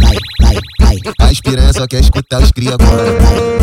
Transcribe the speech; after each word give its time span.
vai, 0.00 0.16
vai, 0.40 0.56
vai. 0.80 1.30
As 1.30 1.40
piranha 1.40 1.72
só 1.72 1.86
quer 1.86 2.00
escutar 2.00 2.42
os 2.42 2.50
cria 2.50 2.74
agora. 2.74 3.59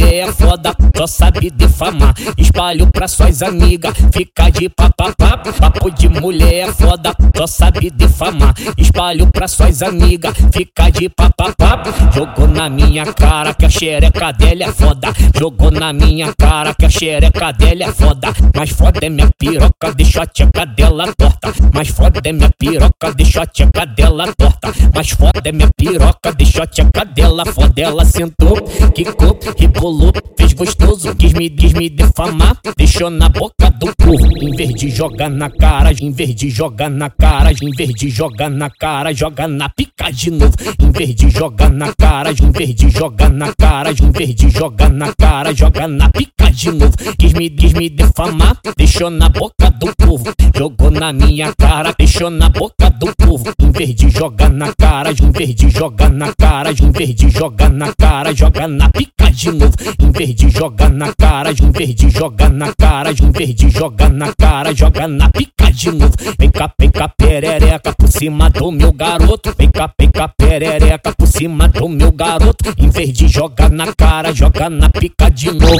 Mulher 0.00 0.28
é 0.28 0.32
foda, 0.32 0.74
só 0.96 1.06
sabe 1.06 1.50
defamar. 1.50 2.14
Espalho 2.36 2.86
pra 2.86 3.06
suas 3.06 3.42
amigas, 3.42 3.94
fica 4.12 4.50
de 4.50 4.68
papapá. 4.68 5.36
Papo 5.58 5.90
de 5.90 6.08
mulher 6.08 6.68
é 6.68 6.72
foda, 6.72 7.14
só 7.36 7.46
sabe 7.46 7.90
defamar. 7.90 8.54
Espalho 8.76 9.26
pra 9.26 9.46
suas 9.46 9.82
amigas, 9.82 10.34
fica 10.52 10.90
de 10.90 11.08
papapá. 11.08 11.82
Jogou 12.14 12.48
na 12.48 12.68
minha 12.68 13.06
cara 13.12 13.54
que 13.54 13.66
a 13.66 13.70
xereca 13.70 14.32
dela 14.32 14.64
é 14.64 14.72
foda. 14.72 15.12
Jogou 15.38 15.70
na 15.70 15.92
minha 15.92 16.32
cara 16.34 16.74
que 16.74 16.86
a 16.86 16.90
xereca 16.90 17.52
dela 17.52 17.84
é 17.84 17.92
foda. 17.92 18.32
Mas 18.54 18.70
foda 18.70 18.98
é 19.02 19.08
minha 19.08 19.30
piroca, 19.38 19.92
deixa 19.94 20.22
a 20.22 20.26
tcheca 20.26 20.66
dela 20.66 21.12
torta. 21.16 21.52
Mas 21.74 21.88
foda 21.88 22.20
é 22.24 22.32
minha 22.32 22.50
piroca, 22.58 23.12
deixa 23.14 23.42
a 23.42 23.46
tcheca 23.46 23.86
dela 23.86 24.32
torta. 24.36 24.72
Mas 24.94 25.10
foda 25.10 25.40
é 25.44 25.52
minha 25.52 25.70
piroca, 25.76 26.32
deixa 26.32 26.62
a 26.62 26.66
tcheca 26.66 27.04
dela 27.04 27.44
foda. 27.46 27.80
Ela 27.80 28.04
sentou, 28.04 28.56
quicou, 28.94 29.38
rebolou, 29.58 29.99
fez 30.36 30.52
gostoso, 30.54 31.14
quis 31.14 31.32
me, 31.32 31.50
quis 31.50 31.72
me 31.72 31.88
defamar. 31.88 32.56
Deixou 32.76 33.10
na 33.10 33.28
boca 33.28 33.70
do 33.70 33.92
burro, 33.98 34.42
em 34.42 34.54
vez 34.54 34.74
de 34.74 34.90
jogar 34.90 35.30
na 35.30 35.50
cara, 35.50 35.92
em 35.92 36.12
vez 36.12 36.34
de 36.34 36.50
jogar 36.50 36.90
na 36.90 37.10
cara, 37.10 37.52
em 37.52 37.70
vez 37.70 37.90
de 37.90 38.08
jogar 38.08 38.50
na 38.50 38.70
cara, 38.70 39.12
joga 39.12 39.46
na 39.46 39.68
pica 39.68 40.10
de 40.10 40.30
novo. 40.30 40.54
Em 40.80 40.90
vez 40.90 41.14
de 41.14 41.30
jogar 41.30 41.70
na 41.70 41.92
cara, 41.94 42.30
em 42.30 42.50
vez 42.50 42.74
de 42.74 42.90
jogar 42.90 43.30
na 43.30 43.52
cara, 43.54 43.90
em 43.90 44.10
vez 44.10 44.34
de 44.34 44.50
jogar 44.50 44.90
na 44.90 45.12
cara, 45.14 45.54
joga 45.54 45.86
na 45.86 46.08
pica 46.08 46.50
de 46.50 46.70
novo. 46.70 46.92
Quis 47.18 47.32
me, 47.32 47.50
quis 47.50 47.72
me 47.72 47.88
defamar, 47.88 48.56
deixou 48.76 49.10
na 49.10 49.28
boca 49.28 49.70
do 49.70 49.94
povo. 49.96 50.32
Jogou 50.56 50.90
na 50.90 51.12
minha 51.12 51.52
cara, 51.54 51.94
deixou 51.98 52.30
na 52.30 52.48
boca 52.48 52.90
do 52.90 53.14
povo. 53.16 53.52
Em 53.62 53.70
vez 53.70 53.94
de 53.94 54.10
jogar 54.10 54.50
na 54.50 54.72
cara, 54.74 55.10
em 55.12 55.30
vez 55.30 55.54
de 55.54 55.70
jogar 55.70 56.10
na 56.10 56.34
cara, 56.34 56.70
em 56.72 56.90
vez 56.90 57.14
de 57.14 57.30
jogar 57.30 57.70
na 57.70 57.94
cara, 57.94 58.34
joga 58.34 58.66
na 58.66 58.88
pica 58.88 59.19
de 59.30 59.50
novo. 59.50 59.72
Em 59.98 60.10
vez 60.10 60.34
de 60.34 60.50
jogar 60.50 60.90
na 60.90 61.12
cara, 61.14 61.50
em 61.50 61.70
vez 61.70 61.94
de 61.94 62.10
jogar 62.10 62.50
na 62.50 62.72
cara, 62.74 63.10
em 63.10 63.30
vez 63.30 63.54
de 63.54 63.70
jogar 63.70 64.10
na 64.10 64.32
cara, 64.34 64.74
joga 64.74 65.08
na 65.08 65.28
pica 65.28 65.70
de 65.72 65.90
novo. 65.90 66.12
Vem 66.38 66.50
cá, 66.50 66.70
vem 66.78 66.90
cá, 66.90 67.08
perereca 67.08 67.92
por 67.92 68.08
cima 68.08 68.50
do 68.50 68.70
meu 68.70 68.92
garoto. 68.92 69.54
Vem 69.56 69.70
cá, 69.70 69.90
vem 69.98 70.10
cá, 70.10 70.28
perereca 70.28 71.12
por 71.12 71.26
cima 71.26 71.68
do 71.68 71.88
meu 71.88 72.12
garoto. 72.12 72.72
Em 72.78 72.90
vez 72.90 73.12
de 73.12 73.28
jogar 73.28 73.70
na 73.70 73.92
cara, 73.94 74.32
joga 74.32 74.68
na 74.68 74.88
pica 74.88 75.30
de 75.30 75.50
novo. 75.50 75.76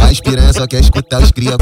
As 0.00 0.20
piranha 0.20 0.52
só 0.52 0.66
quer 0.66 0.80
escutar 0.80 1.22
os 1.22 1.30
cria 1.30 1.56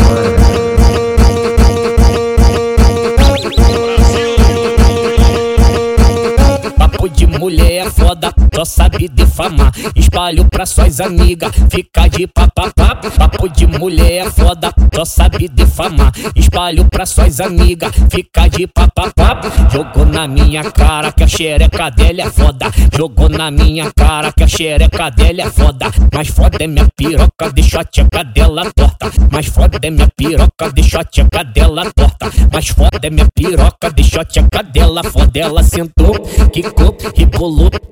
foda, 8.08 8.32
só 8.54 8.64
sabe 8.64 9.06
defamar. 9.06 9.70
Espalho 9.94 10.46
pra 10.46 10.64
suas 10.64 10.98
amigas, 10.98 11.52
fica 11.70 12.08
de 12.08 12.26
papapá. 12.26 12.96
Papo 13.18 13.48
de 13.48 13.66
mulher 13.66 14.26
é 14.26 14.30
foda, 14.30 14.72
só 14.94 15.04
sabe 15.04 15.46
defamar. 15.48 16.10
Espalho 16.34 16.86
pra 16.86 17.04
suas 17.04 17.38
amigas, 17.38 17.92
fica 18.10 18.48
de 18.48 18.66
papapá. 18.66 19.40
Jogou 19.70 20.06
na 20.06 20.26
minha 20.26 20.64
cara 20.72 21.12
que 21.12 21.22
a 21.22 21.28
xereca 21.28 21.90
dela 21.90 22.22
é 22.22 22.30
foda. 22.30 22.70
Jogou 22.96 23.28
na 23.28 23.50
minha 23.50 23.92
cara 23.94 24.32
que 24.32 24.44
a 24.44 24.48
xereca 24.48 25.10
dela 25.10 25.42
é 25.42 25.50
foda. 25.50 25.90
Mas 26.14 26.28
foda 26.28 26.56
é 26.60 26.66
minha 26.66 26.88
piroca, 26.96 27.52
deixa 27.52 27.80
a 27.80 27.84
tcheca 27.84 28.24
dela 28.24 28.70
torta. 28.74 29.10
Mas 29.30 29.46
foda 29.46 29.78
é 29.82 29.90
minha 29.90 30.08
piroca, 30.16 30.72
deixa 30.72 31.00
a 31.00 31.04
tcheca 31.04 31.44
dela 31.44 31.84
torta. 31.94 32.30
Mas 32.50 32.68
foda 32.68 32.98
é 33.02 33.10
minha 33.10 33.28
piroca, 33.34 33.90
deixa 33.90 34.22
a 34.22 34.24
tcheca 34.24 34.62
dela 34.62 35.04
foda. 35.04 35.38
Ela 35.38 35.62
sentou, 35.62 36.14
quicou, 36.50 36.96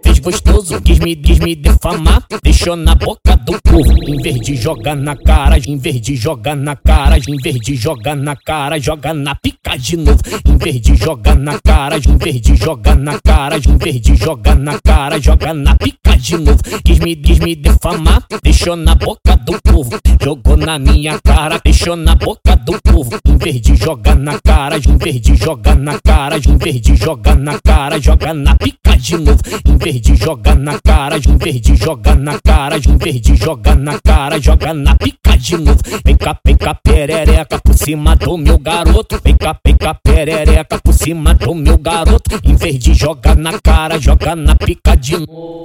fez 0.03 0.05
gostoso, 0.20 0.80
quis 0.80 0.98
me, 0.98 1.17
quis 1.17 1.39
me 1.39 1.55
defamar. 1.55 2.23
Deixou 2.42 2.77
na 2.77 2.95
boca 2.95 3.36
do 3.36 3.58
burro, 3.64 4.02
em 4.08 4.20
vez 4.20 4.40
de 4.40 4.57
jogar 4.57 4.96
na 4.96 5.17
cara, 5.17 5.58
em 5.58 5.79
vez 5.79 6.01
de 6.01 6.17
jogar 6.17 6.57
na 6.57 6.77
cara, 6.77 7.18
em 7.18 7.36
vez 7.36 7.57
de 7.57 7.74
jogar 7.77 8.17
na 8.17 8.36
cara, 8.36 8.79
joga 8.79 9.13
na 9.14 9.35
pica 9.35 9.77
de 9.77 9.96
novo. 9.96 10.20
Em 10.46 10.57
vez 10.57 10.80
de 10.80 10.96
jogar 10.96 11.36
na 11.36 11.58
cara, 11.61 11.96
em 11.96 12.17
vez 12.17 12.40
de 12.40 12.57
jogar 12.57 12.96
na 12.96 13.18
cara, 13.20 13.57
em 13.57 13.77
vez 13.77 14.01
de 14.01 14.17
jogar 14.17 14.57
na 14.57 14.79
cara, 14.80 15.20
joga 15.20 15.55
na 15.55 15.74
pica 15.74 16.17
de 16.17 16.36
novo. 16.36 16.58
Quis 16.85 16.98
me, 16.98 17.17
quis 17.17 17.39
me 17.39 17.55
defamar, 17.55 18.23
deixou 18.42 18.77
na 18.77 18.95
boca 18.95 19.36
do 19.36 19.61
povo. 19.63 19.98
Jogou 20.23 20.57
na 20.57 20.79
minha 20.79 21.19
cara, 21.20 21.61
deixou 21.64 21.96
na 21.96 22.14
boca 22.14 22.57
do 22.57 22.80
povo. 22.83 23.19
Em 23.29 23.36
vez 23.36 23.61
de 23.61 23.77
jogar 23.77 24.17
na 24.17 24.39
cara, 24.40 24.77
em 24.77 24.96
vez 24.96 25.20
de 25.20 25.36
jogar 25.36 25.77
na 25.77 26.01
cara, 26.01 26.36
em 26.39 26.57
vez 26.57 26.80
de 26.80 26.96
jogar 26.96 27.36
na 27.36 27.58
cara, 27.61 28.01
joga 28.01 28.33
na 28.33 28.55
pica 28.57 28.86
de 28.96 29.17
novo. 29.17 29.39
Em 29.67 29.77
vez 29.77 30.01
de 30.01 30.17
jogar 30.17 30.57
na 30.57 30.79
cara, 30.80 31.17
em 31.17 31.36
vez 31.36 31.61
de 31.61 31.77
jogar 31.77 32.17
na 32.17 32.39
cara, 32.40 32.77
em 32.77 32.96
vez 32.96 33.20
de 33.20 33.36
jogar 33.36 33.77
na 33.77 34.01
cara, 34.01 34.40
joga 34.40 34.74
na 34.74 34.95
pica 34.95 35.36
de 35.36 35.57
novo. 35.57 35.79
Vem 36.05 36.17
cá, 36.17 36.39
vem 36.45 36.57
cá, 36.57 36.74
perereca 36.74 37.61
por 37.61 37.74
cima 37.74 38.17
do 38.17 38.36
meu 38.36 38.58
garoto. 38.58 39.20
Vem 39.23 39.36
cá, 39.36 39.57
vem 39.64 39.77
cá, 39.77 39.95
perereca 39.95 40.79
por 40.79 40.92
cima 40.92 41.34
do 41.34 41.55
meu 41.55 41.79
garoto. 41.79 42.39
Em 42.45 42.57
vez 42.57 42.79
de 42.79 42.95
jogar 42.95 43.36
na 43.36 43.58
cara, 43.61 43.98
joga 43.98 44.34
na 44.34 44.55
pica 44.55 44.96
de 44.96 45.17
novo. 45.18 45.46